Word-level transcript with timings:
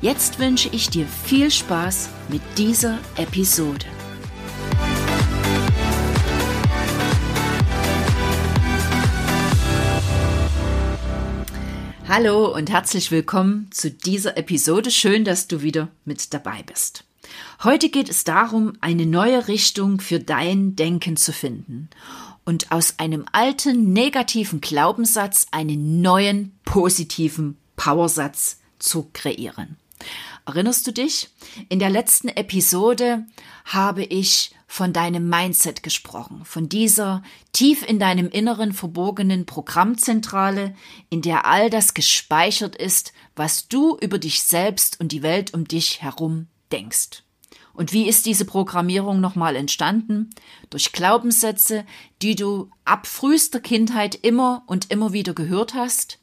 Jetzt 0.00 0.38
wünsche 0.38 0.68
ich 0.68 0.90
dir 0.90 1.08
viel 1.08 1.50
Spaß 1.50 2.08
mit 2.28 2.40
dieser 2.56 3.00
Episode. 3.16 3.84
Hallo 12.06 12.54
und 12.54 12.70
herzlich 12.70 13.10
willkommen 13.10 13.66
zu 13.72 13.90
dieser 13.90 14.36
Episode. 14.36 14.92
Schön, 14.92 15.24
dass 15.24 15.48
du 15.48 15.62
wieder 15.62 15.88
mit 16.04 16.32
dabei 16.32 16.62
bist. 16.62 17.02
Heute 17.64 17.88
geht 17.88 18.08
es 18.08 18.22
darum, 18.22 18.74
eine 18.80 19.04
neue 19.04 19.48
Richtung 19.48 20.00
für 20.00 20.20
dein 20.20 20.76
Denken 20.76 21.16
zu 21.16 21.32
finden 21.32 21.90
und 22.44 22.70
aus 22.70 23.00
einem 23.00 23.24
alten 23.32 23.92
negativen 23.92 24.60
Glaubenssatz 24.60 25.48
einen 25.50 26.00
neuen 26.00 26.56
positiven 26.64 27.58
Powersatz 27.74 28.60
zu 28.78 29.10
kreieren. 29.12 29.76
Erinnerst 30.48 30.86
du 30.86 30.94
dich? 30.94 31.28
In 31.68 31.78
der 31.78 31.90
letzten 31.90 32.28
Episode 32.28 33.26
habe 33.66 34.02
ich 34.02 34.52
von 34.66 34.94
deinem 34.94 35.28
Mindset 35.28 35.82
gesprochen, 35.82 36.46
von 36.46 36.70
dieser 36.70 37.22
tief 37.52 37.86
in 37.86 37.98
deinem 37.98 38.30
Inneren 38.30 38.72
verborgenen 38.72 39.44
Programmzentrale, 39.44 40.74
in 41.10 41.20
der 41.20 41.44
all 41.44 41.68
das 41.68 41.92
gespeichert 41.92 42.76
ist, 42.76 43.12
was 43.36 43.68
du 43.68 43.98
über 44.00 44.18
dich 44.18 44.42
selbst 44.42 44.98
und 45.00 45.12
die 45.12 45.22
Welt 45.22 45.52
um 45.52 45.68
dich 45.68 46.00
herum 46.00 46.46
denkst. 46.72 47.24
Und 47.74 47.92
wie 47.92 48.08
ist 48.08 48.24
diese 48.24 48.46
Programmierung 48.46 49.20
nochmal 49.20 49.54
entstanden? 49.54 50.30
Durch 50.70 50.92
Glaubenssätze, 50.92 51.84
die 52.22 52.36
du 52.36 52.70
ab 52.86 53.06
frühester 53.06 53.60
Kindheit 53.60 54.14
immer 54.14 54.62
und 54.66 54.90
immer 54.90 55.12
wieder 55.12 55.34
gehört 55.34 55.74
hast. 55.74 56.17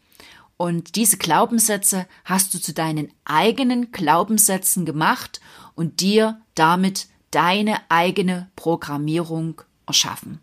Und 0.58 0.96
diese 0.96 1.18
Glaubenssätze 1.18 2.08
hast 2.24 2.54
du 2.54 2.62
zu 2.62 2.74
deinen 2.74 3.12
eigenen 3.26 3.92
Glaubenssätzen 3.92 4.86
gemacht 4.86 5.42
und 5.76 6.00
dir 6.00 6.40
damit 6.56 7.08
deine 7.32 7.80
eigene 7.90 8.50
Programmierung 8.56 9.62
erschaffen. 9.86 10.40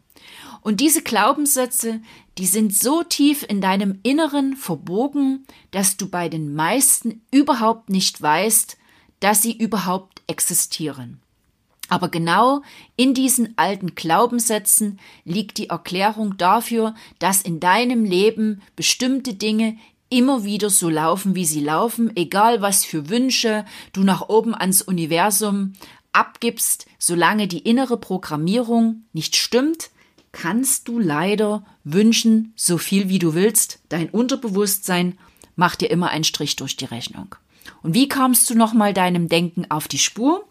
Und 0.60 0.80
diese 0.80 1.02
Glaubenssätze, 1.02 2.00
die 2.38 2.46
sind 2.46 2.74
so 2.74 3.02
tief 3.02 3.44
in 3.48 3.60
deinem 3.60 3.98
Inneren 4.02 4.56
verbogen, 4.56 5.46
dass 5.70 5.96
du 5.96 6.08
bei 6.08 6.28
den 6.28 6.54
meisten 6.54 7.22
überhaupt 7.30 7.90
nicht 7.90 8.20
weißt, 8.20 8.76
dass 9.20 9.42
sie 9.42 9.56
überhaupt 9.56 10.22
existieren. 10.26 11.20
Aber 11.88 12.08
genau 12.08 12.62
in 12.96 13.12
diesen 13.12 13.52
alten 13.58 13.94
Glaubenssätzen 13.94 14.98
liegt 15.24 15.58
die 15.58 15.68
Erklärung 15.68 16.38
dafür, 16.38 16.94
dass 17.18 17.42
in 17.42 17.60
deinem 17.60 18.04
Leben 18.04 18.62
bestimmte 18.76 19.34
Dinge 19.34 19.76
immer 20.12 20.44
wieder 20.44 20.70
so 20.70 20.88
laufen, 20.88 21.34
wie 21.34 21.46
sie 21.46 21.60
laufen, 21.60 22.14
egal 22.16 22.60
was 22.60 22.84
für 22.84 23.08
Wünsche 23.08 23.64
du 23.92 24.02
nach 24.02 24.28
oben 24.28 24.54
ans 24.54 24.82
Universum 24.82 25.72
abgibst, 26.12 26.86
solange 26.98 27.48
die 27.48 27.60
innere 27.60 27.96
Programmierung 27.96 29.04
nicht 29.12 29.36
stimmt, 29.36 29.90
kannst 30.30 30.88
du 30.88 30.98
leider 30.98 31.64
wünschen, 31.84 32.52
so 32.56 32.78
viel 32.78 33.08
wie 33.08 33.18
du 33.18 33.34
willst, 33.34 33.80
dein 33.88 34.10
Unterbewusstsein 34.10 35.18
macht 35.56 35.80
dir 35.80 35.90
immer 35.90 36.10
einen 36.10 36.24
Strich 36.24 36.56
durch 36.56 36.76
die 36.76 36.84
Rechnung. 36.84 37.34
Und 37.82 37.94
wie 37.94 38.08
kamst 38.08 38.48
du 38.50 38.54
nochmal 38.54 38.94
deinem 38.94 39.28
Denken 39.28 39.70
auf 39.70 39.88
die 39.88 39.98
Spur? 39.98 40.44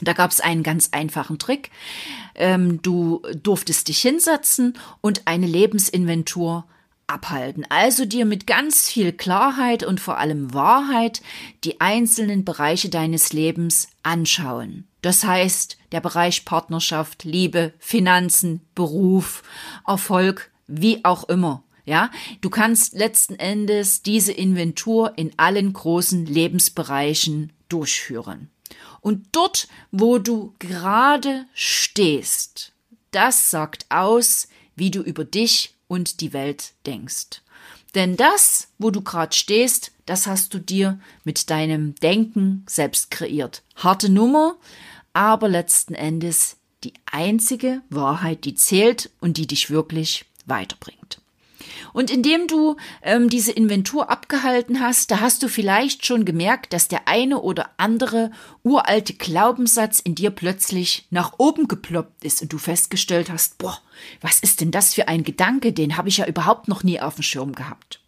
Da 0.00 0.12
gab 0.12 0.30
es 0.30 0.40
einen 0.40 0.62
ganz 0.62 0.90
einfachen 0.92 1.38
Trick. 1.38 1.70
Ähm, 2.34 2.82
du 2.82 3.22
durftest 3.42 3.88
dich 3.88 4.00
hinsetzen 4.00 4.76
und 5.00 5.22
eine 5.26 5.46
Lebensinventur 5.46 6.64
abhalten. 7.06 7.66
Also 7.68 8.04
dir 8.04 8.24
mit 8.24 8.46
ganz 8.46 8.88
viel 8.88 9.12
Klarheit 9.12 9.84
und 9.84 10.00
vor 10.00 10.18
allem 10.18 10.54
Wahrheit 10.54 11.22
die 11.64 11.80
einzelnen 11.80 12.44
Bereiche 12.44 12.88
deines 12.88 13.32
Lebens 13.32 13.88
anschauen. 14.02 14.86
Das 15.02 15.24
heißt, 15.24 15.76
der 15.92 16.00
Bereich 16.00 16.44
Partnerschaft, 16.44 17.24
Liebe, 17.24 17.72
Finanzen, 17.78 18.62
Beruf, 18.74 19.42
Erfolg, 19.86 20.50
wie 20.66 21.04
auch 21.04 21.28
immer. 21.28 21.62
Ja, 21.86 22.10
du 22.40 22.48
kannst 22.48 22.94
letzten 22.94 23.34
Endes 23.34 24.02
diese 24.02 24.32
Inventur 24.32 25.12
in 25.16 25.32
allen 25.36 25.74
großen 25.74 26.24
Lebensbereichen 26.24 27.52
durchführen. 27.68 28.48
Und 29.02 29.26
dort, 29.32 29.68
wo 29.92 30.18
du 30.18 30.54
gerade 30.58 31.44
stehst, 31.52 32.72
das 33.10 33.50
sagt 33.50 33.84
aus, 33.90 34.48
wie 34.76 34.90
du 34.90 35.02
über 35.02 35.24
dich 35.24 35.73
und 35.88 36.20
die 36.20 36.32
Welt 36.32 36.72
denkst. 36.86 37.42
Denn 37.94 38.16
das, 38.16 38.68
wo 38.78 38.90
du 38.90 39.02
gerade 39.02 39.34
stehst, 39.34 39.92
das 40.06 40.26
hast 40.26 40.52
du 40.52 40.58
dir 40.58 40.98
mit 41.22 41.50
deinem 41.50 41.94
Denken 41.96 42.64
selbst 42.68 43.10
kreiert. 43.10 43.62
Harte 43.76 44.08
Nummer, 44.08 44.56
aber 45.12 45.48
letzten 45.48 45.94
Endes 45.94 46.56
die 46.82 46.94
einzige 47.10 47.82
Wahrheit, 47.88 48.44
die 48.44 48.54
zählt 48.54 49.10
und 49.20 49.36
die 49.36 49.46
dich 49.46 49.70
wirklich 49.70 50.26
weiterbringt. 50.46 51.20
Und 51.94 52.10
indem 52.10 52.48
du 52.48 52.76
ähm, 53.02 53.30
diese 53.30 53.52
Inventur 53.52 54.10
abgehalten 54.10 54.80
hast, 54.80 55.12
da 55.12 55.20
hast 55.20 55.42
du 55.44 55.48
vielleicht 55.48 56.04
schon 56.04 56.24
gemerkt, 56.24 56.72
dass 56.72 56.88
der 56.88 57.06
eine 57.06 57.40
oder 57.40 57.70
andere 57.76 58.32
uralte 58.64 59.14
Glaubenssatz 59.14 60.00
in 60.00 60.16
dir 60.16 60.30
plötzlich 60.30 61.06
nach 61.10 61.34
oben 61.38 61.68
geploppt 61.68 62.24
ist 62.24 62.42
und 62.42 62.52
du 62.52 62.58
festgestellt 62.58 63.30
hast, 63.30 63.58
boah, 63.58 63.78
was 64.20 64.40
ist 64.40 64.60
denn 64.60 64.72
das 64.72 64.92
für 64.92 65.06
ein 65.06 65.22
Gedanke, 65.22 65.72
den 65.72 65.96
habe 65.96 66.08
ich 66.08 66.18
ja 66.18 66.26
überhaupt 66.26 66.66
noch 66.66 66.82
nie 66.82 67.00
auf 67.00 67.14
dem 67.14 67.22
Schirm 67.22 67.54
gehabt. 67.54 68.00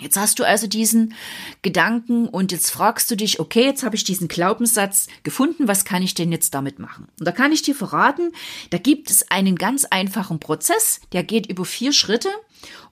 Jetzt 0.00 0.16
hast 0.16 0.38
du 0.38 0.44
also 0.44 0.66
diesen 0.66 1.14
Gedanken 1.62 2.28
und 2.28 2.52
jetzt 2.52 2.70
fragst 2.70 3.10
du 3.10 3.16
dich, 3.16 3.40
okay, 3.40 3.64
jetzt 3.64 3.82
habe 3.82 3.96
ich 3.96 4.04
diesen 4.04 4.28
Glaubenssatz 4.28 5.08
gefunden, 5.22 5.66
was 5.66 5.84
kann 5.84 6.02
ich 6.02 6.14
denn 6.14 6.30
jetzt 6.30 6.54
damit 6.54 6.78
machen? 6.78 7.08
Und 7.18 7.26
da 7.26 7.32
kann 7.32 7.52
ich 7.52 7.62
dir 7.62 7.74
verraten, 7.74 8.32
da 8.70 8.78
gibt 8.78 9.10
es 9.10 9.30
einen 9.30 9.56
ganz 9.56 9.84
einfachen 9.84 10.38
Prozess, 10.38 11.00
der 11.12 11.24
geht 11.24 11.46
über 11.46 11.64
vier 11.64 11.92
Schritte 11.92 12.28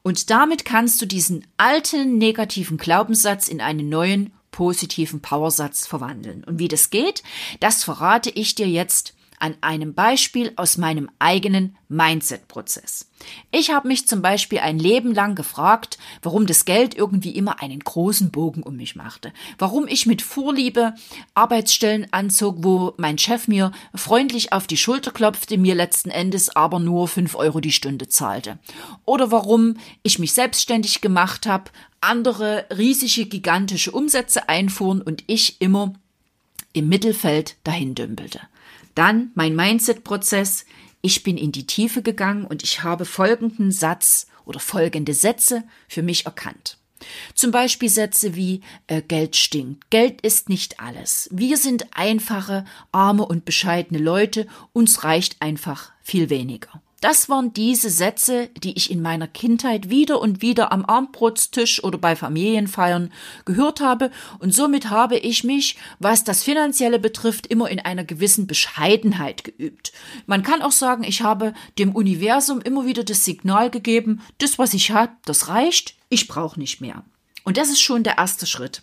und 0.03 0.31
damit 0.31 0.65
kannst 0.65 1.01
du 1.01 1.07
diesen 1.07 1.47
alten 1.57 2.19
negativen 2.19 2.77
Glaubenssatz 2.77 3.49
in 3.49 3.61
einen 3.61 3.89
neuen 3.89 4.33
positiven 4.51 5.21
Powersatz 5.21 5.87
verwandeln. 5.87 6.43
Und 6.45 6.59
wie 6.59 6.69
das 6.69 6.91
geht, 6.91 7.23
das 7.61 7.85
verrate 7.85 8.31
ich 8.31 8.55
dir 8.55 8.69
jetzt 8.69 9.16
an 9.39 9.55
einem 9.61 9.95
Beispiel 9.95 10.53
aus 10.57 10.79
meinem 10.79 11.11
eigenen 11.19 11.77
Mindset-Prozess. 11.89 13.09
Ich 13.51 13.71
habe 13.71 13.89
mich 13.89 14.07
zum 14.07 14.23
Beispiel 14.23 14.59
ein 14.59 14.79
Leben 14.79 15.15
lang 15.15 15.35
gefragt, 15.35 15.99
warum 16.23 16.47
das 16.47 16.65
Geld 16.65 16.95
irgendwie 16.95 17.31
immer 17.31 17.63
einen 17.63 17.81
großen 17.81 18.31
Bogen 18.31 18.63
um 18.63 18.77
mich 18.77 18.97
machte. 18.97 19.33
Warum 19.59 19.87
ich 19.87 20.07
mit 20.07 20.23
Vorliebe 20.23 20.95
Arbeitsstellen 21.35 22.07
anzog, 22.13 22.57
wo 22.61 22.95
mein 22.97 23.19
Chef 23.19 23.49
mir 23.49 23.73
freundlich 23.95 24.53
auf 24.53 24.67
die 24.67 24.77
Schulter 24.77 25.11
klopfte, 25.11 25.59
mir 25.59 25.75
letzten 25.75 26.11
Endes 26.11 26.55
aber 26.55 26.79
nur 26.79 27.09
fünf 27.09 27.35
Euro 27.35 27.61
die 27.61 27.73
Stunde 27.73 28.09
zahlte. 28.09 28.59
Oder 29.05 29.31
warum 29.31 29.77
ich 30.03 30.19
mich 30.19 30.33
selbstständig 30.33 31.01
gemacht 31.01 31.47
habe, 31.47 31.71
andere 32.01 32.67
riesige, 32.77 33.29
gigantische 33.29 33.91
Umsätze 33.91 34.49
einfuhren 34.49 35.03
und 35.03 35.25
ich 35.27 35.61
immer 35.61 35.95
im 36.73 36.89
Mittelfeld 36.89 37.57
dahin 37.65 37.95
dümpelte. 37.95 38.41
Dann 38.97 39.31
mein 39.35 39.55
Mindset-Prozess. 39.55 40.65
Ich 41.03 41.23
bin 41.23 41.37
in 41.37 41.53
die 41.53 41.67
Tiefe 41.67 42.03
gegangen 42.03 42.45
und 42.47 42.65
ich 42.65 42.83
habe 42.83 43.05
folgenden 43.05 43.71
Satz 43.71 44.27
oder 44.45 44.59
folgende 44.59 45.15
Sätze 45.15 45.63
für 45.87 46.03
mich 46.03 46.25
erkannt. 46.25 46.79
Zum 47.35 47.51
Beispiel 47.51 47.91
Sätze 47.91 48.35
wie 48.35 48.63
äh, 48.87 49.03
Geld 49.03 49.37
stinkt, 49.37 49.91
Geld 49.91 50.23
ist 50.23 50.49
nicht 50.49 50.81
alles. 50.81 51.29
Wir 51.31 51.59
sind 51.59 51.87
einfache, 51.95 52.65
arme 52.91 53.27
und 53.27 53.45
bescheidene 53.45 54.01
Leute, 54.01 54.47
uns 54.73 55.05
reicht 55.05 55.43
einfach 55.43 55.93
viel 56.03 56.31
weniger. 56.31 56.83
Das 57.07 57.29
waren 57.29 57.53
diese 57.53 57.89
Sätze, 57.89 58.49
die 58.57 58.77
ich 58.77 58.91
in 58.91 59.01
meiner 59.01 59.29
Kindheit 59.29 59.91
wieder 59.91 60.21
und 60.21 60.43
wieder 60.43 60.73
am 60.73 60.85
Armbrotstisch 60.85 61.85
oder 61.85 61.99
bei 61.99 62.17
Familienfeiern 62.17 63.13
gehört 63.45 63.81
habe, 63.81 64.11
und 64.41 64.53
somit 64.53 64.91
habe 64.91 65.17
ich 65.17 65.45
mich, 65.45 65.77
was 66.01 66.25
das 66.25 66.43
Finanzielle 66.43 66.99
betrifft, 66.99 67.47
immer 67.47 67.71
in 67.71 67.79
einer 67.79 68.03
gewissen 68.03 68.49
Bescheidenheit 68.49 69.45
geübt. 69.45 69.93
Man 70.27 70.43
kann 70.43 70.63
auch 70.63 70.73
sagen, 70.73 71.05
ich 71.05 71.23
habe 71.23 71.55
dem 71.79 71.95
Universum 71.95 72.61
immer 72.61 72.87
wieder 72.87 73.05
das 73.05 73.25
Signal 73.25 73.71
gegeben, 73.71 74.21
das, 74.39 74.59
was 74.59 74.75
ich 74.75 74.91
habe, 74.91 75.13
das 75.27 75.47
reicht, 75.47 75.95
ich 76.09 76.27
brauche 76.27 76.59
nicht 76.59 76.81
mehr. 76.81 77.05
Und 77.45 77.57
das 77.57 77.69
ist 77.69 77.83
schon 77.83 78.03
der 78.03 78.19
erste 78.19 78.47
Schritt. 78.47 78.83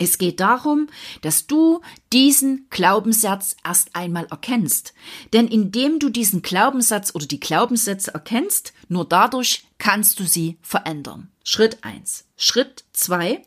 Es 0.00 0.16
geht 0.16 0.40
darum, 0.40 0.88
dass 1.20 1.46
du 1.46 1.82
diesen 2.10 2.66
Glaubenssatz 2.70 3.54
erst 3.62 3.94
einmal 3.94 4.24
erkennst. 4.30 4.94
Denn 5.34 5.46
indem 5.46 5.98
du 5.98 6.08
diesen 6.08 6.40
Glaubenssatz 6.40 7.14
oder 7.14 7.26
die 7.26 7.38
Glaubenssätze 7.38 8.14
erkennst, 8.14 8.72
nur 8.88 9.06
dadurch 9.06 9.64
kannst 9.76 10.18
du 10.18 10.24
sie 10.24 10.56
verändern. 10.62 11.28
Schritt 11.44 11.84
eins. 11.84 12.24
Schritt 12.38 12.84
zwei 12.94 13.42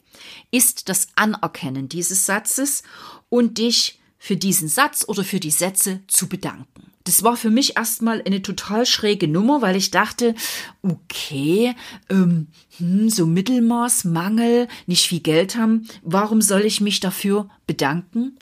ist 0.51 0.89
das 0.89 1.07
Anerkennen 1.15 1.89
dieses 1.89 2.27
Satzes 2.27 2.83
und 3.29 3.57
dich 3.57 3.99
für 4.19 4.37
diesen 4.37 4.67
Satz 4.67 5.05
oder 5.07 5.23
für 5.23 5.39
die 5.39 5.51
Sätze 5.51 6.01
zu 6.07 6.29
bedanken. 6.29 6.92
Das 7.05 7.23
war 7.23 7.35
für 7.35 7.49
mich 7.49 7.75
erstmal 7.75 8.21
eine 8.25 8.41
total 8.41 8.85
schräge 8.85 9.27
Nummer, 9.27 9.61
weil 9.61 9.75
ich 9.75 9.91
dachte, 9.91 10.35
okay, 10.81 11.75
ähm, 12.09 12.47
hm, 12.77 13.09
so 13.09 13.25
Mittelmaß, 13.25 14.05
Mangel, 14.05 14.67
nicht 14.87 15.07
viel 15.07 15.19
Geld 15.19 15.57
haben, 15.57 15.87
warum 16.01 16.41
soll 16.41 16.61
ich 16.61 16.79
mich 16.79 17.01
dafür 17.01 17.49
bedanken? 17.67 18.37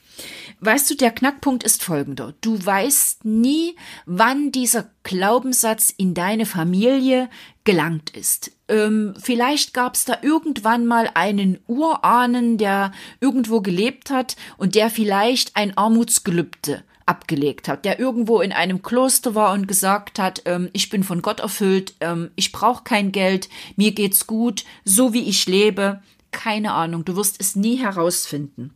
Weißt 0.60 0.90
du, 0.92 0.96
der 0.96 1.10
Knackpunkt 1.10 1.63
ist 1.63 1.84
folgender. 1.84 2.36
Du 2.42 2.63
weißt 2.63 3.25
nie, 3.25 3.75
wann 4.06 4.52
dieser 4.52 4.92
Glaubenssatz 5.02 5.92
in 5.98 6.13
deine 6.13 6.46
Familie 6.46 7.30
gelangt 7.63 8.12
ist. 8.12 8.52
Ähm, 8.68 9.16
vielleicht 9.19 9.74
gab 9.74 9.96
es 9.96 10.06
da 10.06 10.19
irgendwann 10.22 10.86
mal 10.86 11.10
einen 11.16 11.60
Urahnen, 11.68 12.60
der 12.60 12.92
irgendwo 13.19 13.62
gelebt 13.62 14.12
hat 14.12 14.36
und 14.58 14.75
der 14.75 14.92
vielleicht 14.92 15.56
ein 15.56 15.75
Armutsgelübde 15.75 16.84
abgelegt 17.06 17.68
hat, 17.68 17.86
der 17.86 18.00
irgendwo 18.00 18.42
in 18.42 18.51
einem 18.51 18.81
Kloster 18.81 19.36
war 19.36 19.53
und 19.53 19.68
gesagt 19.68 20.19
hat, 20.19 20.44
ähm, 20.45 20.69
ich 20.74 20.89
bin 20.89 21.03
von 21.03 21.21
Gott 21.21 21.39
erfüllt, 21.39 21.95
ähm, 22.00 22.31
ich 22.36 22.51
brauche 22.51 22.83
kein 22.83 23.12
Geld, 23.12 23.50
mir 23.75 23.92
geht's 23.92 24.27
gut, 24.27 24.65
so 24.86 25.13
wie 25.13 25.24
ich 25.24 25.45
lebe. 25.48 26.01
Keine 26.31 26.74
Ahnung, 26.74 27.03
du 27.03 27.15
wirst 27.15 27.39
es 27.39 27.56
nie 27.56 27.77
herausfinden. 27.77 28.74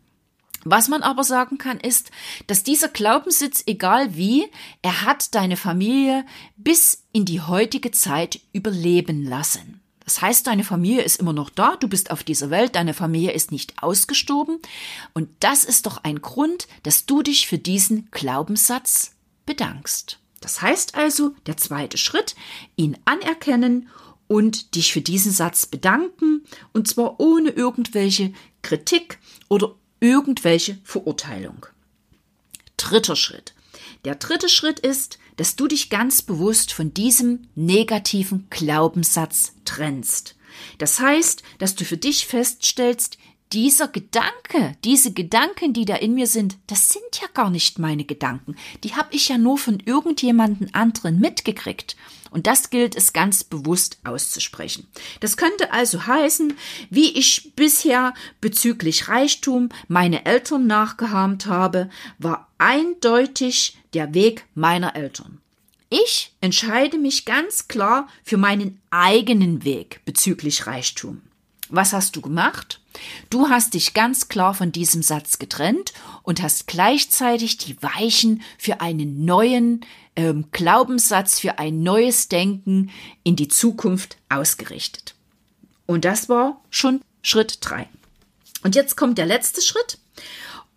Was 0.65 0.87
man 0.87 1.03
aber 1.03 1.23
sagen 1.23 1.59
kann, 1.59 1.79
ist, 1.79 2.09
dass 2.47 2.63
dieser 2.63 2.87
Glaubenssitz, 2.87 3.63
egal 3.67 4.15
wie, 4.15 4.47
er 4.81 5.03
hat 5.03 5.35
deine 5.35 5.57
Familie 5.57 6.25
bis 6.57 7.03
in 7.13 7.23
die 7.23 7.39
heutige 7.39 7.91
Zeit 7.91 8.39
überleben 8.51 9.23
lassen. 9.23 9.79
Das 10.05 10.21
heißt, 10.21 10.47
deine 10.47 10.63
Familie 10.63 11.01
ist 11.01 11.19
immer 11.19 11.33
noch 11.33 11.49
da, 11.49 11.75
du 11.75 11.87
bist 11.87 12.11
auf 12.11 12.23
dieser 12.23 12.51
Welt, 12.51 12.75
deine 12.75 12.93
Familie 12.93 13.31
ist 13.31 13.51
nicht 13.51 13.81
ausgestorben. 13.81 14.59
Und 15.13 15.29
das 15.39 15.63
ist 15.63 15.87
doch 15.87 16.03
ein 16.03 16.21
Grund, 16.21 16.67
dass 16.83 17.07
du 17.07 17.23
dich 17.23 17.47
für 17.47 17.57
diesen 17.57 18.09
Glaubenssatz 18.11 19.11
bedankst. 19.45 20.19
Das 20.41 20.61
heißt 20.61 20.95
also, 20.95 21.33
der 21.47 21.57
zweite 21.57 21.97
Schritt, 21.97 22.35
ihn 22.75 22.97
anerkennen 23.05 23.89
und 24.27 24.75
dich 24.75 24.93
für 24.93 25.01
diesen 25.01 25.31
Satz 25.31 25.65
bedanken, 25.65 26.43
und 26.71 26.87
zwar 26.87 27.19
ohne 27.19 27.49
irgendwelche 27.49 28.31
Kritik 28.61 29.19
oder 29.49 29.75
irgendwelche 29.99 30.77
Verurteilung. 30.83 31.65
Dritter 32.77 33.15
Schritt. 33.15 33.55
Der 34.05 34.15
dritte 34.15 34.49
Schritt 34.49 34.79
ist, 34.79 35.17
dass 35.35 35.55
du 35.55 35.67
dich 35.67 35.89
ganz 35.89 36.21
bewusst 36.21 36.71
von 36.71 36.93
diesem 36.93 37.47
negativen 37.55 38.45
Glaubenssatz 38.51 39.53
trennst. 39.65 40.35
Das 40.77 40.99
heißt, 40.99 41.41
dass 41.57 41.75
du 41.75 41.83
für 41.85 41.97
dich 41.97 42.27
feststellst, 42.27 43.17
dieser 43.51 43.87
Gedanke, 43.87 44.75
diese 44.83 45.13
Gedanken, 45.13 45.73
die 45.73 45.85
da 45.85 45.95
in 45.95 46.13
mir 46.13 46.27
sind, 46.27 46.57
das 46.67 46.89
sind 46.89 47.21
ja 47.21 47.27
gar 47.33 47.49
nicht 47.49 47.79
meine 47.79 48.03
Gedanken. 48.03 48.55
Die 48.83 48.95
habe 48.95 49.09
ich 49.11 49.29
ja 49.29 49.37
nur 49.37 49.57
von 49.57 49.79
irgendjemanden 49.79 50.73
anderen 50.73 51.19
mitgekriegt. 51.19 51.95
Und 52.31 52.47
das 52.47 52.69
gilt 52.69 52.95
es 52.95 53.13
ganz 53.13 53.43
bewusst 53.45 53.99
auszusprechen. 54.03 54.87
Das 55.21 55.37
könnte 55.37 55.71
also 55.71 56.05
heißen, 56.05 56.53
wie 56.89 57.17
ich 57.17 57.53
bisher 57.55 58.13
bezüglich 58.41 59.07
Reichtum 59.07 59.69
meine 59.87 60.25
Eltern 60.25 60.67
nachgeahmt 60.67 61.45
habe, 61.45 61.89
war 62.17 62.49
eindeutig 62.57 63.77
der 63.95 64.13
Weg 64.13 64.45
meiner 64.53 64.95
Eltern. 64.95 65.39
Ich 65.89 66.33
entscheide 66.41 66.97
mich 66.97 67.25
ganz 67.25 67.67
klar 67.67 68.07
für 68.23 68.37
meinen 68.37 68.81
eigenen 68.89 69.63
Weg 69.63 70.01
bezüglich 70.03 70.67
Reichtum. 70.67 71.21
Was 71.69 71.93
hast 71.93 72.15
du 72.15 72.21
gemacht? 72.21 72.81
Du 73.29 73.49
hast 73.49 73.73
dich 73.73 73.93
ganz 73.93 74.27
klar 74.27 74.53
von 74.53 74.71
diesem 74.71 75.01
Satz 75.01 75.39
getrennt 75.39 75.93
und 76.23 76.41
hast 76.41 76.67
gleichzeitig 76.67 77.57
die 77.57 77.81
Weichen 77.81 78.41
für 78.57 78.81
einen 78.81 79.25
neuen 79.25 79.81
ähm, 80.15 80.45
Glaubenssatz, 80.51 81.39
für 81.39 81.57
ein 81.57 81.81
neues 81.81 82.27
Denken 82.27 82.91
in 83.23 83.35
die 83.35 83.47
Zukunft 83.47 84.17
ausgerichtet. 84.29 85.15
Und 85.87 86.05
das 86.05 86.29
war 86.29 86.61
schon 86.69 87.01
Schritt 87.21 87.57
drei. 87.61 87.87
Und 88.63 88.75
jetzt 88.75 88.95
kommt 88.95 89.17
der 89.17 89.25
letzte 89.25 89.61
Schritt. 89.61 89.97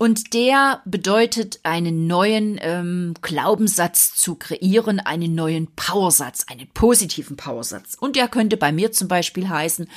Und 0.01 0.33
der 0.33 0.81
bedeutet, 0.85 1.59
einen 1.63 2.07
neuen 2.07 2.57
ähm, 2.61 3.15
Glaubenssatz 3.21 4.15
zu 4.15 4.35
kreieren, 4.35 5.01
einen 5.01 5.35
neuen 5.35 5.67
Powersatz, 5.75 6.45
einen 6.47 6.69
positiven 6.73 7.35
Powersatz. 7.35 7.97
Und 7.99 8.15
der 8.15 8.29
könnte 8.29 8.55
bei 8.55 8.71
mir 8.71 8.93
zum 8.93 9.09
Beispiel 9.09 9.49
heißen, 9.49 9.89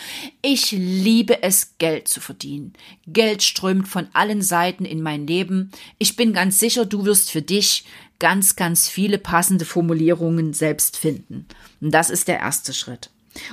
ich 0.43 0.73
liebe 0.73 1.45
es, 1.45 1.75
Geld 1.79 2.09
zu 2.09 2.21
verdienen. 2.21 2.73
Geld 3.07 3.45
strömt 3.45 3.87
von 3.87 4.09
allen 4.13 4.43
Seiten 4.43 4.85
in 4.85 5.03
mein 5.03 5.29
Leben. 5.29 5.71
Ich 5.99 6.17
bin 6.17 6.33
ganz 6.33 6.59
sicher, 6.59 6.85
du 6.85 7.05
wirst 7.05 7.31
für 7.31 7.43
dich 7.43 7.85
ganz, 8.19 8.57
ganz 8.57 8.89
viele 8.89 9.19
passende 9.19 9.65
Formulierungen 9.65 10.53
selbst 10.53 10.97
finden. 10.97 11.47
Und 11.81 11.93
das 11.93 12.11
ist 12.11 12.27
der 12.27 12.41
erste 12.41 12.75
Schritt. 12.75 13.11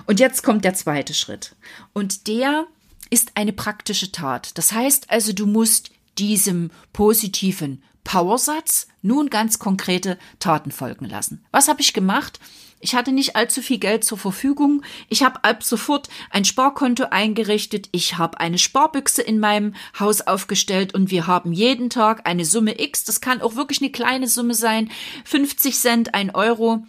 Und 0.07 0.19
jetzt 0.19 0.41
kommt 0.41 0.65
der 0.65 0.73
zweite 0.73 1.13
Schritt. 1.13 1.55
Und 1.93 2.25
der 2.25 2.65
ist 3.11 3.33
eine 3.35 3.53
praktische 3.53 4.11
Tat. 4.11 4.57
Das 4.57 4.71
heißt 4.71 5.11
also, 5.11 5.31
du 5.31 5.45
musst 5.45 5.91
diesem 6.17 6.71
positiven 6.93 7.83
Powersatz 8.03 8.87
nun 9.01 9.29
ganz 9.29 9.59
konkrete 9.59 10.17
Taten 10.39 10.71
folgen 10.71 11.05
lassen. 11.05 11.43
Was 11.51 11.67
habe 11.67 11.81
ich 11.81 11.93
gemacht? 11.93 12.39
Ich 12.81 12.95
hatte 12.95 13.11
nicht 13.11 13.35
allzu 13.35 13.61
viel 13.61 13.77
Geld 13.77 14.05
zur 14.05 14.17
Verfügung. 14.17 14.83
Ich 15.09 15.23
habe 15.23 15.43
ab 15.43 15.63
sofort 15.63 16.07
ein 16.29 16.45
Sparkonto 16.45 17.07
eingerichtet. 17.11 17.89
Ich 17.91 18.17
habe 18.17 18.39
eine 18.39 18.57
Sparbüchse 18.57 19.21
in 19.21 19.39
meinem 19.39 19.75
Haus 19.99 20.21
aufgestellt 20.21 20.93
und 20.93 21.11
wir 21.11 21.27
haben 21.27 21.51
jeden 21.51 21.89
Tag 21.89 22.27
eine 22.27 22.45
Summe 22.45 22.79
X. 22.81 23.03
Das 23.03 23.19
kann 23.19 23.41
auch 23.41 23.55
wirklich 23.55 23.81
eine 23.81 23.91
kleine 23.91 24.27
Summe 24.27 24.53
sein. 24.53 24.89
50 25.25 25.75
Cent, 25.75 26.15
ein 26.15 26.33
Euro 26.33 26.85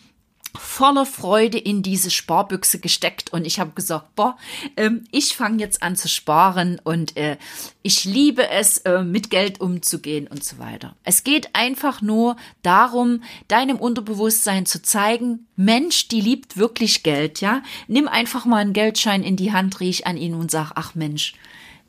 voller 0.59 1.07
Freude 1.07 1.59
in 1.59 1.83
diese 1.83 2.11
Sparbüchse 2.11 2.81
gesteckt 2.81 3.33
und 3.33 3.45
ich 3.45 3.61
habe 3.61 3.73
gesagt, 3.73 4.15
boah, 4.17 4.37
ähm, 4.77 5.05
ich 5.11 5.37
fange 5.37 5.59
jetzt 5.59 5.83
an 5.83 5.97
zu 5.97 6.09
sparen 6.09 6.81
und 6.83 7.17
äh, 7.17 7.37
ich 7.83 8.05
liebe 8.05 8.49
es, 8.49 8.79
äh, 8.79 9.03
mit 9.03 9.31
Geld 9.31 9.61
umzugehen 9.61 10.27
und 10.27 10.45
so 10.45 10.59
weiter. 10.59 10.97
Es 11.05 11.25
geht 11.25 11.55
einfach 11.55 12.03
nur 12.03 12.37
darum, 12.63 13.23
deinem 13.49 13.77
Unterbewusstsein 13.77 14.67
zu 14.67 14.83
zeigen, 14.83 15.47
Mensch, 15.57 16.09
die 16.09 16.21
liebt 16.21 16.57
wirklich 16.57 17.03
Geld, 17.03 17.41
ja. 17.41 17.63
Nimm 17.87 18.09
einfach 18.09 18.45
mal 18.45 18.59
einen 18.59 18.73
Geldschein 18.73 19.23
in 19.23 19.37
die 19.37 19.53
Hand, 19.53 19.81
riech 19.81 20.07
an 20.07 20.17
ihn 20.17 20.35
und 20.35 20.51
sag, 20.51 20.73
ach 20.75 20.95
Mensch, 20.95 21.35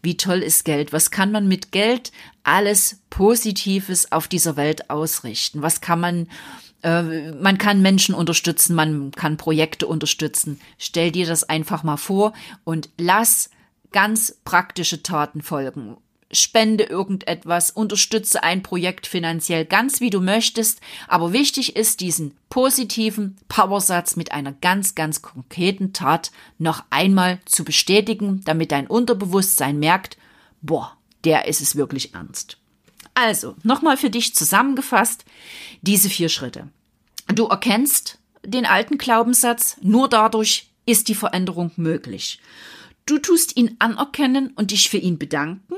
wie 0.04 0.18
toll 0.18 0.40
ist 0.40 0.66
Geld? 0.66 0.94
Was 0.94 1.12
kann 1.12 1.32
man 1.32 1.48
mit 1.48 1.72
Geld 1.72 2.12
alles 2.44 3.02
Positives 3.10 4.12
auf 4.12 4.28
dieser 4.28 4.56
Welt 4.56 4.90
ausrichten? 4.90 5.62
Was 5.62 5.82
kann 5.82 6.00
man 6.00 6.28
man 6.84 7.58
kann 7.58 7.82
Menschen 7.82 8.16
unterstützen, 8.16 8.76
man 8.76 9.12
kann 9.12 9.38
Projekte 9.38 9.88
unterstützen. 9.88 10.60
Stell 10.78 11.12
dir 11.12 11.26
das 11.26 11.44
einfach 11.44 11.84
mal 11.84 11.98
vor 11.98 12.34
und 12.64 12.90
lass 12.98 13.50
ganz 13.92 14.40
praktische 14.46 15.04
Taten 15.04 15.42
folgen. 15.42 15.98
Spende 16.34 16.86
irgendetwas, 16.86 17.72
unterstütze 17.72 18.42
ein 18.42 18.64
Projekt 18.64 19.06
finanziell, 19.06 19.66
ganz 19.66 20.00
wie 20.00 20.10
du 20.10 20.22
möchtest. 20.22 20.80
Aber 21.10 21.34
wichtig 21.34 21.76
ist, 21.76 22.00
diesen 22.00 22.38
positiven 22.50 23.36
Powersatz 23.50 24.16
mit 24.16 24.32
einer 24.32 24.54
ganz, 24.54 24.96
ganz 24.96 25.22
konkreten 25.22 25.92
Tat 25.92 26.32
noch 26.58 26.86
einmal 26.90 27.40
zu 27.46 27.66
bestätigen, 27.66 28.42
damit 28.46 28.72
dein 28.72 28.88
Unterbewusstsein 28.88 29.78
merkt, 29.78 30.18
boah, 30.62 30.96
der 31.26 31.48
ist 31.50 31.60
es 31.60 31.76
wirklich 31.76 32.14
ernst. 32.14 32.61
Also, 33.24 33.56
nochmal 33.62 33.98
für 33.98 34.10
dich 34.10 34.34
zusammengefasst, 34.34 35.26
diese 35.84 36.10
vier 36.10 36.28
Schritte. 36.28 36.70
Du 37.28 37.46
erkennst 37.46 38.18
den 38.44 38.66
alten 38.66 38.98
Glaubenssatz, 38.98 39.78
nur 39.80 40.10
dadurch 40.10 40.72
ist 40.88 41.08
die 41.08 41.14
Veränderung 41.14 41.72
möglich. 41.76 42.40
Du 43.06 43.20
tust 43.20 43.56
ihn 43.58 43.76
anerkennen 43.78 44.54
und 44.56 44.72
dich 44.72 44.90
für 44.90 44.98
ihn 44.98 45.20
bedanken. 45.20 45.76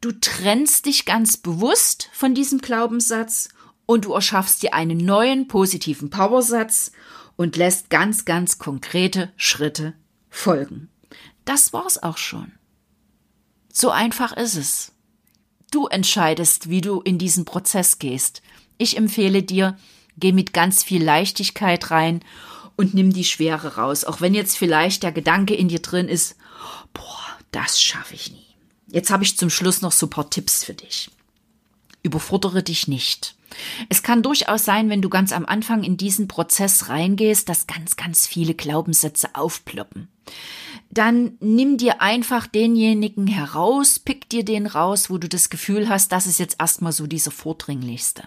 Du 0.00 0.12
trennst 0.12 0.86
dich 0.86 1.06
ganz 1.06 1.36
bewusst 1.36 2.08
von 2.12 2.36
diesem 2.36 2.60
Glaubenssatz 2.60 3.48
und 3.84 4.04
du 4.04 4.12
erschaffst 4.12 4.62
dir 4.62 4.74
einen 4.74 4.98
neuen 4.98 5.48
positiven 5.48 6.08
Powersatz 6.08 6.92
und 7.34 7.56
lässt 7.56 7.90
ganz, 7.90 8.24
ganz 8.24 8.58
konkrete 8.58 9.32
Schritte 9.36 9.94
folgen. 10.30 10.88
Das 11.44 11.72
war's 11.72 12.00
auch 12.00 12.18
schon. 12.18 12.52
So 13.72 13.90
einfach 13.90 14.36
ist 14.36 14.54
es. 14.54 14.93
Du 15.74 15.88
entscheidest, 15.88 16.70
wie 16.70 16.80
du 16.80 17.00
in 17.00 17.18
diesen 17.18 17.44
Prozess 17.44 17.98
gehst. 17.98 18.42
Ich 18.78 18.96
empfehle 18.96 19.42
dir, 19.42 19.76
geh 20.16 20.30
mit 20.30 20.52
ganz 20.52 20.84
viel 20.84 21.02
Leichtigkeit 21.02 21.90
rein 21.90 22.20
und 22.76 22.94
nimm 22.94 23.12
die 23.12 23.24
Schwere 23.24 23.74
raus. 23.74 24.04
Auch 24.04 24.20
wenn 24.20 24.34
jetzt 24.34 24.56
vielleicht 24.56 25.02
der 25.02 25.10
Gedanke 25.10 25.52
in 25.52 25.66
dir 25.66 25.80
drin 25.82 26.06
ist, 26.08 26.36
boah, 26.92 27.26
das 27.50 27.82
schaffe 27.82 28.14
ich 28.14 28.30
nie. 28.30 28.46
Jetzt 28.86 29.10
habe 29.10 29.24
ich 29.24 29.36
zum 29.36 29.50
Schluss 29.50 29.82
noch 29.82 29.90
so 29.90 30.06
paar 30.06 30.30
Tipps 30.30 30.62
für 30.62 30.74
dich. 30.74 31.10
Überfordere 32.04 32.62
dich 32.62 32.86
nicht. 32.86 33.34
Es 33.88 34.02
kann 34.02 34.22
durchaus 34.22 34.64
sein, 34.64 34.90
wenn 34.90 35.02
du 35.02 35.08
ganz 35.08 35.32
am 35.32 35.46
Anfang 35.46 35.82
in 35.82 35.96
diesen 35.96 36.28
Prozess 36.28 36.88
reingehst, 36.88 37.48
dass 37.48 37.66
ganz, 37.66 37.96
ganz 37.96 38.26
viele 38.26 38.54
Glaubenssätze 38.54 39.34
aufploppen 39.34 40.08
dann 40.94 41.36
nimm 41.40 41.76
dir 41.76 42.00
einfach 42.00 42.46
denjenigen 42.46 43.26
heraus, 43.26 43.98
pick 43.98 44.28
dir 44.28 44.44
den 44.44 44.66
raus, 44.66 45.10
wo 45.10 45.18
du 45.18 45.28
das 45.28 45.50
Gefühl 45.50 45.88
hast, 45.88 46.12
das 46.12 46.26
ist 46.26 46.38
jetzt 46.38 46.56
erstmal 46.60 46.92
so 46.92 47.06
dieser 47.06 47.30
vordringlichste. 47.30 48.24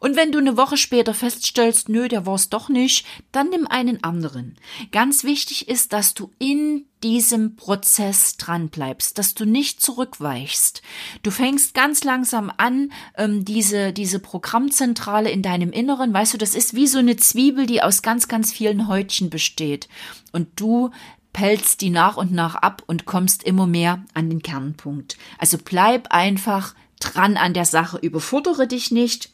Und 0.00 0.16
wenn 0.16 0.32
du 0.32 0.38
eine 0.38 0.56
Woche 0.56 0.76
später 0.76 1.14
feststellst, 1.14 1.88
nö, 1.88 2.08
der 2.08 2.26
war's 2.26 2.48
doch 2.48 2.68
nicht, 2.68 3.06
dann 3.32 3.50
nimm 3.50 3.66
einen 3.66 4.02
anderen. 4.02 4.56
Ganz 4.92 5.24
wichtig 5.24 5.68
ist, 5.68 5.92
dass 5.92 6.14
du 6.14 6.32
in 6.38 6.86
diesem 7.02 7.56
Prozess 7.56 8.36
dran 8.36 8.68
bleibst, 8.68 9.18
dass 9.18 9.34
du 9.34 9.44
nicht 9.44 9.80
zurückweichst. 9.80 10.82
Du 11.22 11.30
fängst 11.30 11.74
ganz 11.74 12.04
langsam 12.04 12.52
an, 12.56 12.92
ähm, 13.16 13.44
diese, 13.44 13.92
diese 13.92 14.18
Programmzentrale 14.18 15.30
in 15.30 15.42
deinem 15.42 15.70
Inneren, 15.70 16.12
weißt 16.12 16.34
du, 16.34 16.38
das 16.38 16.54
ist 16.54 16.74
wie 16.74 16.86
so 16.86 16.98
eine 16.98 17.16
Zwiebel, 17.16 17.66
die 17.66 17.82
aus 17.82 18.02
ganz, 18.02 18.28
ganz 18.28 18.52
vielen 18.52 18.86
Häutchen 18.86 19.30
besteht. 19.30 19.88
Und 20.32 20.48
du 20.56 20.90
pelzt 21.32 21.80
die 21.80 21.90
nach 21.90 22.16
und 22.16 22.32
nach 22.32 22.54
ab 22.56 22.82
und 22.86 23.04
kommst 23.04 23.42
immer 23.42 23.66
mehr 23.66 24.04
an 24.14 24.28
den 24.28 24.42
Kernpunkt. 24.42 25.16
Also 25.38 25.58
bleib 25.62 26.12
einfach 26.12 26.74
dran 26.98 27.36
an 27.36 27.54
der 27.54 27.64
Sache, 27.64 27.98
überfordere 27.98 28.66
dich 28.66 28.90
nicht 28.90 29.30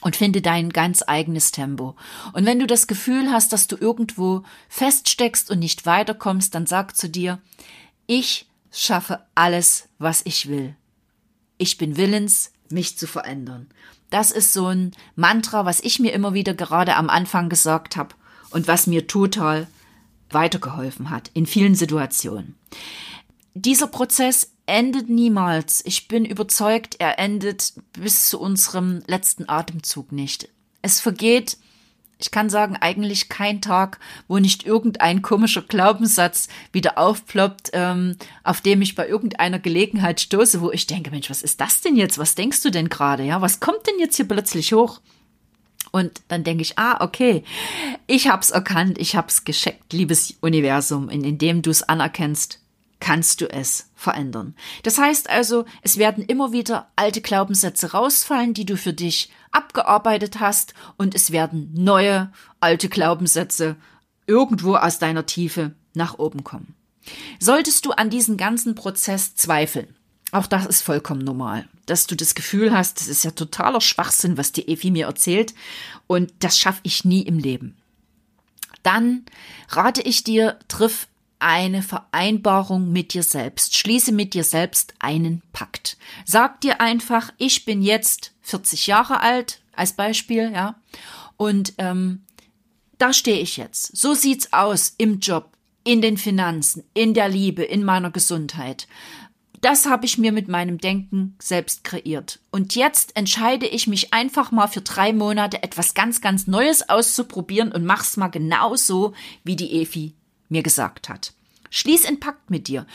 und 0.00 0.16
finde 0.16 0.40
dein 0.42 0.70
ganz 0.70 1.02
eigenes 1.06 1.50
Tempo. 1.52 1.96
Und 2.32 2.46
wenn 2.46 2.58
du 2.58 2.66
das 2.66 2.86
Gefühl 2.86 3.30
hast, 3.30 3.52
dass 3.52 3.66
du 3.66 3.76
irgendwo 3.76 4.42
feststeckst 4.68 5.50
und 5.50 5.58
nicht 5.58 5.86
weiterkommst, 5.86 6.54
dann 6.54 6.66
sag 6.66 6.96
zu 6.96 7.08
dir, 7.08 7.40
ich 8.06 8.46
schaffe 8.70 9.20
alles, 9.34 9.88
was 9.98 10.22
ich 10.24 10.48
will. 10.48 10.76
Ich 11.56 11.78
bin 11.78 11.96
willens, 11.96 12.52
mich 12.70 12.96
zu 12.96 13.06
verändern. 13.06 13.68
Das 14.10 14.30
ist 14.30 14.52
so 14.52 14.66
ein 14.66 14.92
Mantra, 15.16 15.64
was 15.64 15.80
ich 15.80 15.98
mir 15.98 16.12
immer 16.12 16.32
wieder 16.32 16.54
gerade 16.54 16.96
am 16.96 17.10
Anfang 17.10 17.48
gesagt 17.48 17.96
habe 17.96 18.14
und 18.50 18.68
was 18.68 18.86
mir 18.86 19.06
total 19.06 19.66
weitergeholfen 20.30 21.10
hat 21.10 21.30
in 21.34 21.46
vielen 21.46 21.74
Situationen. 21.74 22.56
Dieser 23.54 23.88
Prozess 23.88 24.52
endet 24.68 25.08
niemals. 25.08 25.82
Ich 25.84 26.08
bin 26.08 26.24
überzeugt, 26.24 26.96
er 26.98 27.18
endet 27.18 27.72
bis 27.92 28.28
zu 28.28 28.40
unserem 28.40 29.02
letzten 29.06 29.48
Atemzug 29.48 30.12
nicht. 30.12 30.48
Es 30.82 31.00
vergeht, 31.00 31.56
ich 32.18 32.30
kann 32.30 32.50
sagen, 32.50 32.76
eigentlich 32.76 33.28
kein 33.28 33.60
Tag, 33.60 34.00
wo 34.26 34.38
nicht 34.38 34.66
irgendein 34.66 35.22
komischer 35.22 35.62
Glaubenssatz 35.62 36.48
wieder 36.72 36.98
aufploppt, 36.98 37.70
ähm, 37.72 38.16
auf 38.42 38.60
dem 38.60 38.82
ich 38.82 38.94
bei 38.94 39.08
irgendeiner 39.08 39.58
Gelegenheit 39.58 40.20
stoße, 40.20 40.60
wo 40.60 40.70
ich 40.72 40.86
denke, 40.86 41.10
Mensch, 41.10 41.30
was 41.30 41.42
ist 41.42 41.60
das 41.60 41.80
denn 41.80 41.96
jetzt? 41.96 42.18
Was 42.18 42.34
denkst 42.34 42.62
du 42.62 42.70
denn 42.70 42.88
gerade? 42.88 43.22
Ja, 43.22 43.40
was 43.40 43.60
kommt 43.60 43.86
denn 43.86 43.98
jetzt 44.00 44.16
hier 44.16 44.26
plötzlich 44.26 44.72
hoch? 44.72 45.00
Und 45.92 46.20
dann 46.28 46.44
denke 46.44 46.62
ich, 46.62 46.78
ah, 46.78 47.02
okay, 47.02 47.44
ich 48.06 48.28
hab's 48.28 48.50
erkannt, 48.50 48.98
ich 48.98 49.16
hab's 49.16 49.44
gescheckt, 49.44 49.92
liebes 49.92 50.34
Universum, 50.40 51.08
indem 51.08 51.62
du 51.62 51.70
es 51.70 51.82
anerkennst, 51.82 52.60
kannst 53.00 53.40
du 53.40 53.50
es 53.50 53.90
verändern. 53.94 54.54
Das 54.82 54.98
heißt 54.98 55.30
also, 55.30 55.64
es 55.82 55.98
werden 55.98 56.24
immer 56.24 56.52
wieder 56.52 56.90
alte 56.96 57.20
Glaubenssätze 57.20 57.92
rausfallen, 57.92 58.54
die 58.54 58.66
du 58.66 58.76
für 58.76 58.92
dich 58.92 59.30
abgearbeitet 59.52 60.40
hast, 60.40 60.74
und 60.96 61.14
es 61.14 61.30
werden 61.30 61.70
neue 61.74 62.32
alte 62.60 62.88
Glaubenssätze 62.88 63.76
irgendwo 64.26 64.76
aus 64.76 64.98
deiner 64.98 65.26
Tiefe 65.26 65.74
nach 65.94 66.18
oben 66.18 66.44
kommen. 66.44 66.74
Solltest 67.38 67.86
du 67.86 67.92
an 67.92 68.10
diesem 68.10 68.36
ganzen 68.36 68.74
Prozess 68.74 69.34
zweifeln, 69.34 69.96
auch 70.30 70.46
das 70.46 70.66
ist 70.66 70.82
vollkommen 70.82 71.22
normal, 71.22 71.66
dass 71.86 72.06
du 72.06 72.14
das 72.14 72.34
Gefühl 72.34 72.72
hast, 72.72 73.00
das 73.00 73.08
ist 73.08 73.24
ja 73.24 73.30
totaler 73.30 73.80
Schwachsinn, 73.80 74.36
was 74.36 74.52
die 74.52 74.68
Evi 74.68 74.90
mir 74.90 75.06
erzählt 75.06 75.54
und 76.06 76.32
das 76.40 76.58
schaffe 76.58 76.80
ich 76.82 77.04
nie 77.04 77.22
im 77.22 77.38
Leben. 77.38 77.76
Dann 78.82 79.24
rate 79.70 80.02
ich 80.02 80.24
dir, 80.24 80.58
triff 80.68 81.08
eine 81.38 81.82
Vereinbarung 81.82 82.92
mit 82.92 83.14
dir 83.14 83.22
selbst. 83.22 83.76
Schließe 83.76 84.12
mit 84.12 84.34
dir 84.34 84.44
selbst 84.44 84.94
einen 84.98 85.42
Pakt. 85.52 85.96
Sag 86.24 86.60
dir 86.60 86.80
einfach, 86.80 87.32
ich 87.38 87.64
bin 87.64 87.82
jetzt 87.82 88.32
40 88.42 88.86
Jahre 88.86 89.20
alt, 89.20 89.60
als 89.74 89.92
Beispiel, 89.92 90.50
ja, 90.52 90.76
und 91.36 91.74
ähm, 91.78 92.22
da 92.98 93.12
stehe 93.12 93.40
ich 93.40 93.56
jetzt. 93.56 93.96
So 93.96 94.14
sieht's 94.14 94.52
aus 94.52 94.94
im 94.98 95.20
Job, 95.20 95.52
in 95.84 96.02
den 96.02 96.16
Finanzen, 96.16 96.84
in 96.94 97.14
der 97.14 97.28
Liebe, 97.28 97.62
in 97.62 97.84
meiner 97.84 98.10
Gesundheit. 98.10 98.88
Das 99.60 99.86
habe 99.86 100.06
ich 100.06 100.18
mir 100.18 100.32
mit 100.32 100.48
meinem 100.48 100.78
Denken 100.78 101.36
selbst 101.40 101.82
kreiert. 101.82 102.40
Und 102.50 102.74
jetzt 102.74 103.16
entscheide 103.16 103.66
ich 103.66 103.86
mich 103.86 104.12
einfach 104.12 104.52
mal 104.52 104.68
für 104.68 104.82
drei 104.82 105.12
Monate 105.12 105.62
etwas 105.62 105.94
ganz, 105.94 106.20
ganz 106.20 106.46
Neues 106.46 106.88
auszuprobieren 106.88 107.72
und 107.72 107.84
mach's 107.84 108.16
mal 108.16 108.28
genauso, 108.28 109.14
wie 109.42 109.56
die 109.56 109.80
Efi 109.80 110.14
mir 110.48 110.62
gesagt 110.62 111.08
hat. 111.08 111.32
Schließ 111.70 112.06
einen 112.06 112.20
Pakt 112.20 112.50
mit 112.50 112.68
dir 112.68 112.86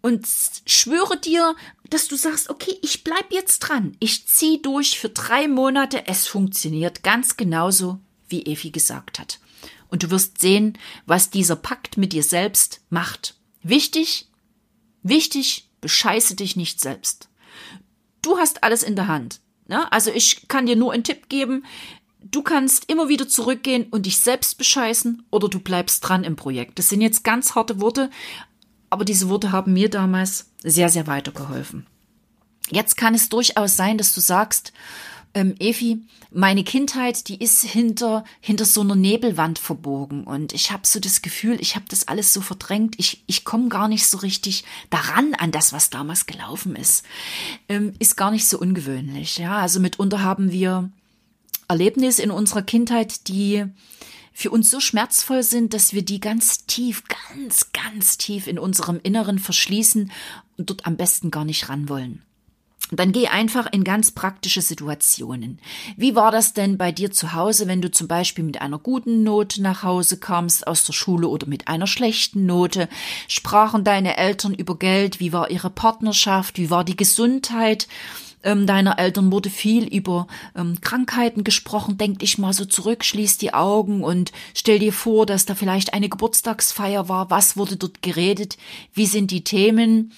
und 0.00 0.26
schwöre 0.66 1.18
dir, 1.18 1.54
dass 1.90 2.08
du 2.08 2.16
sagst, 2.16 2.48
okay, 2.48 2.78
ich 2.82 3.04
bleib 3.04 3.30
jetzt 3.30 3.58
dran. 3.60 3.94
Ich 4.00 4.26
zieh 4.26 4.62
durch 4.62 4.98
für 4.98 5.10
drei 5.10 5.48
Monate. 5.48 6.06
Es 6.06 6.26
funktioniert 6.26 7.02
ganz 7.02 7.36
genauso, 7.36 7.98
wie 8.28 8.42
Efi 8.42 8.70
gesagt 8.70 9.18
hat. 9.18 9.38
Und 9.88 10.02
du 10.02 10.10
wirst 10.10 10.40
sehen, 10.40 10.78
was 11.04 11.28
dieser 11.28 11.56
Pakt 11.56 11.98
mit 11.98 12.14
dir 12.14 12.22
selbst 12.22 12.80
macht. 12.88 13.34
Wichtig, 13.62 14.28
wichtig, 15.02 15.68
bescheiße 15.82 16.34
dich 16.34 16.56
nicht 16.56 16.80
selbst. 16.80 17.28
Du 18.22 18.38
hast 18.38 18.64
alles 18.64 18.82
in 18.82 18.96
der 18.96 19.08
Hand. 19.08 19.40
Ne? 19.66 19.90
Also 19.92 20.10
ich 20.10 20.48
kann 20.48 20.64
dir 20.64 20.76
nur 20.76 20.92
einen 20.92 21.04
Tipp 21.04 21.28
geben. 21.28 21.66
Du 22.30 22.42
kannst 22.42 22.90
immer 22.90 23.08
wieder 23.08 23.28
zurückgehen 23.28 23.86
und 23.90 24.06
dich 24.06 24.18
selbst 24.18 24.58
bescheißen 24.58 25.24
oder 25.30 25.48
du 25.48 25.58
bleibst 25.58 26.06
dran 26.06 26.24
im 26.24 26.36
Projekt. 26.36 26.78
Das 26.78 26.88
sind 26.88 27.00
jetzt 27.00 27.24
ganz 27.24 27.54
harte 27.54 27.80
Worte, 27.80 28.10
aber 28.90 29.04
diese 29.04 29.28
Worte 29.28 29.52
haben 29.52 29.72
mir 29.72 29.90
damals 29.90 30.50
sehr, 30.62 30.88
sehr 30.88 31.06
weitergeholfen. 31.06 31.86
Jetzt 32.70 32.96
kann 32.96 33.14
es 33.14 33.28
durchaus 33.28 33.76
sein, 33.76 33.98
dass 33.98 34.14
du 34.14 34.20
sagst, 34.20 34.72
ähm, 35.34 35.54
Evi, 35.58 36.02
meine 36.30 36.64
Kindheit, 36.64 37.28
die 37.28 37.42
ist 37.42 37.62
hinter, 37.62 38.24
hinter 38.40 38.64
so 38.64 38.82
einer 38.82 38.94
Nebelwand 38.94 39.58
verborgen 39.58 40.24
und 40.24 40.52
ich 40.52 40.70
habe 40.70 40.86
so 40.86 41.00
das 41.00 41.22
Gefühl, 41.22 41.58
ich 41.60 41.74
habe 41.74 41.86
das 41.88 42.08
alles 42.08 42.32
so 42.32 42.40
verdrängt, 42.40 42.94
ich, 42.98 43.22
ich 43.26 43.44
komme 43.44 43.68
gar 43.68 43.88
nicht 43.88 44.06
so 44.06 44.18
richtig 44.18 44.64
daran 44.90 45.34
an 45.34 45.50
das, 45.50 45.72
was 45.72 45.90
damals 45.90 46.26
gelaufen 46.26 46.76
ist. 46.76 47.04
Ähm, 47.68 47.94
ist 47.98 48.16
gar 48.16 48.30
nicht 48.30 48.46
so 48.46 48.58
ungewöhnlich, 48.58 49.38
ja. 49.38 49.56
Also 49.58 49.80
mitunter 49.80 50.22
haben 50.22 50.52
wir 50.52 50.90
Erlebnisse 51.72 52.22
in 52.22 52.30
unserer 52.30 52.62
Kindheit, 52.62 53.28
die 53.28 53.64
für 54.34 54.50
uns 54.50 54.70
so 54.70 54.78
schmerzvoll 54.78 55.42
sind, 55.42 55.72
dass 55.72 55.94
wir 55.94 56.04
die 56.04 56.20
ganz 56.20 56.66
tief, 56.66 57.02
ganz, 57.34 57.72
ganz 57.72 58.18
tief 58.18 58.46
in 58.46 58.58
unserem 58.58 59.00
Inneren 59.02 59.38
verschließen 59.38 60.10
und 60.58 60.70
dort 60.70 60.86
am 60.86 60.96
besten 60.96 61.30
gar 61.30 61.46
nicht 61.46 61.70
ran 61.70 61.88
wollen. 61.88 62.22
Dann 62.90 63.12
geh 63.12 63.28
einfach 63.28 63.72
in 63.72 63.84
ganz 63.84 64.10
praktische 64.10 64.60
Situationen. 64.60 65.60
Wie 65.96 66.14
war 66.14 66.30
das 66.30 66.52
denn 66.52 66.76
bei 66.76 66.92
dir 66.92 67.10
zu 67.10 67.32
Hause, 67.32 67.66
wenn 67.66 67.80
du 67.80 67.90
zum 67.90 68.06
Beispiel 68.06 68.44
mit 68.44 68.60
einer 68.60 68.78
guten 68.78 69.22
Note 69.22 69.62
nach 69.62 69.82
Hause 69.82 70.18
kamst 70.18 70.66
aus 70.66 70.84
der 70.84 70.92
Schule 70.92 71.28
oder 71.28 71.46
mit 71.46 71.68
einer 71.68 71.86
schlechten 71.86 72.44
Note? 72.44 72.90
Sprachen 73.28 73.82
deine 73.82 74.18
Eltern 74.18 74.52
über 74.52 74.76
Geld? 74.76 75.20
Wie 75.20 75.32
war 75.32 75.50
ihre 75.50 75.70
Partnerschaft? 75.70 76.58
Wie 76.58 76.68
war 76.68 76.84
die 76.84 76.96
Gesundheit? 76.96 77.88
Ähm, 78.42 78.66
deiner 78.66 78.98
Eltern 78.98 79.32
wurde 79.32 79.50
viel 79.50 79.84
über 79.84 80.26
ähm, 80.56 80.80
Krankheiten 80.80 81.44
gesprochen. 81.44 81.98
Denk 81.98 82.18
dich 82.20 82.38
mal 82.38 82.52
so 82.52 82.64
zurück, 82.64 83.04
schließ 83.04 83.38
die 83.38 83.54
Augen 83.54 84.02
und 84.02 84.32
stell 84.54 84.78
dir 84.78 84.92
vor, 84.92 85.26
dass 85.26 85.46
da 85.46 85.54
vielleicht 85.54 85.94
eine 85.94 86.08
Geburtstagsfeier 86.08 87.08
war. 87.08 87.30
Was 87.30 87.56
wurde 87.56 87.76
dort 87.76 88.02
geredet? 88.02 88.56
Wie 88.92 89.06
sind 89.06 89.30
die 89.30 89.44
Themen? 89.44 90.12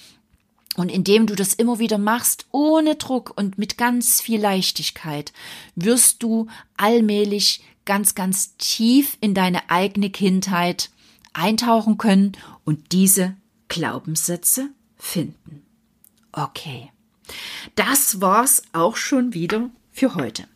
Und 0.75 0.89
indem 0.89 1.25
du 1.25 1.35
das 1.35 1.53
immer 1.53 1.79
wieder 1.79 1.97
machst, 1.97 2.47
ohne 2.51 2.95
Druck 2.95 3.33
und 3.35 3.57
mit 3.57 3.77
ganz 3.77 4.19
viel 4.19 4.41
Leichtigkeit, 4.41 5.31
wirst 5.75 6.21
du 6.21 6.47
allmählich 6.75 7.61
ganz, 7.85 8.15
ganz 8.15 8.57
tief 8.57 9.17
in 9.21 9.33
deine 9.33 9.69
eigene 9.69 10.09
Kindheit 10.09 10.89
eintauchen 11.33 11.97
können 11.97 12.33
und 12.65 12.91
diese 12.91 13.35
Glaubenssätze 13.69 14.69
finden. 14.97 15.61
Okay. 16.31 16.91
Das 17.75 18.21
war's 18.21 18.63
auch 18.73 18.95
schon 18.95 19.33
wieder 19.33 19.69
für 19.91 20.15
heute. 20.15 20.47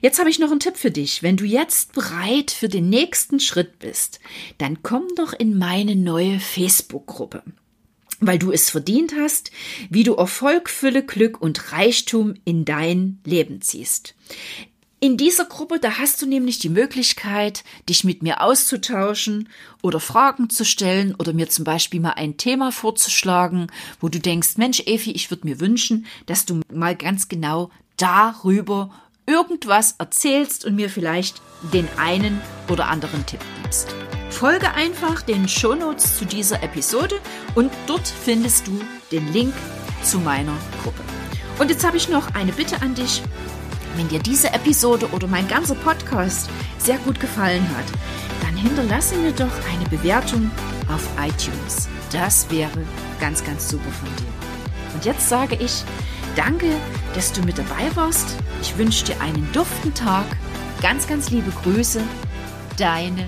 Jetzt 0.00 0.18
habe 0.18 0.30
ich 0.30 0.38
noch 0.38 0.50
einen 0.50 0.60
Tipp 0.60 0.76
für 0.76 0.90
dich. 0.90 1.22
Wenn 1.22 1.36
du 1.36 1.44
jetzt 1.44 1.92
bereit 1.92 2.50
für 2.50 2.68
den 2.68 2.88
nächsten 2.88 3.38
Schritt 3.38 3.78
bist, 3.78 4.20
dann 4.58 4.82
komm 4.82 5.06
doch 5.16 5.34
in 5.34 5.58
meine 5.58 5.96
neue 5.96 6.40
Facebook-Gruppe 6.40 7.42
weil 8.20 8.38
du 8.38 8.52
es 8.52 8.70
verdient 8.70 9.14
hast, 9.18 9.50
wie 9.88 10.02
du 10.02 10.14
Erfolg, 10.14 10.68
Fülle, 10.68 11.04
Glück 11.04 11.40
und 11.40 11.72
Reichtum 11.72 12.34
in 12.44 12.64
dein 12.64 13.18
Leben 13.24 13.62
ziehst. 13.62 14.14
In 15.02 15.16
dieser 15.16 15.46
Gruppe, 15.46 15.78
da 15.78 15.96
hast 15.96 16.20
du 16.20 16.26
nämlich 16.26 16.58
die 16.58 16.68
Möglichkeit, 16.68 17.64
dich 17.88 18.04
mit 18.04 18.22
mir 18.22 18.42
auszutauschen 18.42 19.48
oder 19.80 19.98
Fragen 19.98 20.50
zu 20.50 20.62
stellen 20.62 21.14
oder 21.14 21.32
mir 21.32 21.48
zum 21.48 21.64
Beispiel 21.64 22.00
mal 22.00 22.12
ein 22.16 22.36
Thema 22.36 22.70
vorzuschlagen, 22.70 23.68
wo 23.98 24.10
du 24.10 24.20
denkst, 24.20 24.58
Mensch, 24.58 24.80
Evi, 24.80 25.12
ich 25.12 25.30
würde 25.30 25.46
mir 25.46 25.58
wünschen, 25.58 26.04
dass 26.26 26.44
du 26.44 26.60
mal 26.70 26.94
ganz 26.96 27.28
genau 27.28 27.70
darüber 27.96 28.90
irgendwas 29.24 29.94
erzählst 29.96 30.66
und 30.66 30.76
mir 30.76 30.90
vielleicht 30.90 31.40
den 31.72 31.88
einen 31.96 32.38
oder 32.68 32.88
anderen 32.88 33.24
Tipp 33.24 33.40
gibst. 33.62 33.94
Folge 34.28 34.70
einfach 34.74 35.22
den 35.22 35.48
Shownotes 35.48 36.18
zu 36.18 36.26
dieser 36.26 36.62
Episode 36.62 37.18
und 37.54 37.72
dort 37.86 38.06
findest 38.06 38.66
du 38.66 38.78
den 39.10 39.32
Link 39.32 39.54
zu 40.02 40.18
meiner 40.18 40.58
Gruppe. 40.82 41.02
Und 41.58 41.70
jetzt 41.70 41.86
habe 41.86 41.96
ich 41.96 42.10
noch 42.10 42.34
eine 42.34 42.52
Bitte 42.52 42.82
an 42.82 42.94
dich. 42.94 43.22
Wenn 43.96 44.08
dir 44.08 44.20
diese 44.20 44.52
Episode 44.52 45.08
oder 45.12 45.26
mein 45.26 45.48
ganzer 45.48 45.74
Podcast 45.74 46.48
sehr 46.78 46.98
gut 46.98 47.20
gefallen 47.20 47.66
hat, 47.76 47.84
dann 48.42 48.56
hinterlasse 48.56 49.16
mir 49.16 49.32
doch 49.32 49.50
eine 49.72 49.88
Bewertung 49.88 50.50
auf 50.92 51.06
iTunes. 51.20 51.88
Das 52.12 52.50
wäre 52.50 52.84
ganz, 53.20 53.44
ganz 53.44 53.68
super 53.68 53.90
von 53.90 54.08
dir. 54.16 54.94
Und 54.94 55.04
jetzt 55.04 55.28
sage 55.28 55.56
ich 55.56 55.84
danke, 56.36 56.66
dass 57.14 57.32
du 57.32 57.42
mit 57.42 57.58
dabei 57.58 57.94
warst. 57.94 58.36
Ich 58.62 58.76
wünsche 58.76 59.04
dir 59.04 59.20
einen 59.20 59.50
duften 59.52 59.94
Tag. 59.94 60.26
Ganz, 60.82 61.06
ganz 61.06 61.30
liebe 61.30 61.50
Grüße. 61.62 62.02
Deine 62.76 63.26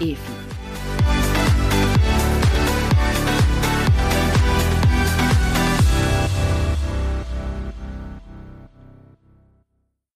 Evi. 0.00 0.16